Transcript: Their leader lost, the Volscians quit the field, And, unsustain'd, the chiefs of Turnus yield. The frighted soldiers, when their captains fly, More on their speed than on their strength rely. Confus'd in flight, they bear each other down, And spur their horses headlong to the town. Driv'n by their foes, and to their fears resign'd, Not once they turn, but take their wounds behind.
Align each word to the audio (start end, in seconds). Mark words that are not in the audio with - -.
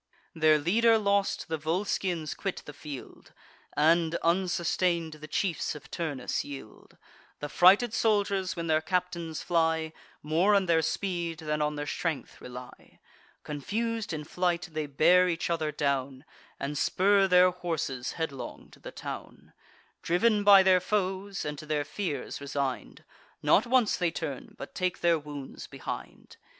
Their 0.33 0.57
leader 0.57 0.97
lost, 0.97 1.47
the 1.47 1.59
Volscians 1.59 2.33
quit 2.35 2.63
the 2.65 2.73
field, 2.73 3.33
And, 3.77 4.15
unsustain'd, 4.23 5.13
the 5.21 5.27
chiefs 5.27 5.75
of 5.75 5.91
Turnus 5.91 6.43
yield. 6.43 6.97
The 7.39 7.47
frighted 7.47 7.93
soldiers, 7.93 8.55
when 8.55 8.65
their 8.65 8.81
captains 8.81 9.43
fly, 9.43 9.93
More 10.23 10.55
on 10.55 10.65
their 10.65 10.81
speed 10.81 11.37
than 11.37 11.61
on 11.61 11.75
their 11.75 11.85
strength 11.85 12.41
rely. 12.41 12.99
Confus'd 13.43 14.11
in 14.11 14.23
flight, 14.23 14.69
they 14.71 14.87
bear 14.87 15.29
each 15.29 15.51
other 15.51 15.71
down, 15.71 16.25
And 16.59 16.79
spur 16.79 17.27
their 17.27 17.51
horses 17.51 18.13
headlong 18.13 18.71
to 18.71 18.79
the 18.79 18.91
town. 18.91 19.53
Driv'n 20.01 20.43
by 20.43 20.63
their 20.63 20.79
foes, 20.79 21.45
and 21.45 21.59
to 21.59 21.67
their 21.67 21.85
fears 21.85 22.41
resign'd, 22.41 23.03
Not 23.43 23.67
once 23.67 23.97
they 23.97 24.09
turn, 24.09 24.55
but 24.57 24.73
take 24.73 25.01
their 25.01 25.19
wounds 25.19 25.67
behind. 25.67 26.37